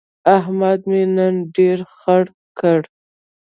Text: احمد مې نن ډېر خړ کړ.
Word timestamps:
احمد 0.37 0.79
مې 0.89 1.03
نن 1.15 1.35
ډېر 1.55 1.79
خړ 1.95 2.23
کړ. 2.59 2.79